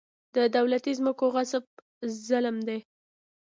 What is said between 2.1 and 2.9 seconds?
ظلم دی.